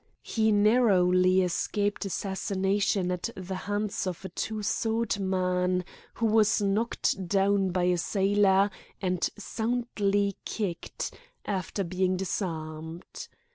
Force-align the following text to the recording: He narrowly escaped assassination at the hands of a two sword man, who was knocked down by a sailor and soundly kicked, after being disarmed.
He 0.23 0.51
narrowly 0.51 1.43
escaped 1.43 2.05
assassination 2.05 3.11
at 3.11 3.29
the 3.35 3.53
hands 3.69 4.07
of 4.07 4.25
a 4.25 4.29
two 4.29 4.63
sword 4.63 5.19
man, 5.19 5.85
who 6.15 6.25
was 6.25 6.59
knocked 6.59 7.27
down 7.27 7.69
by 7.69 7.83
a 7.83 7.99
sailor 7.99 8.71
and 8.99 9.29
soundly 9.37 10.37
kicked, 10.43 11.13
after 11.45 11.83
being 11.83 12.17
disarmed. 12.17 13.27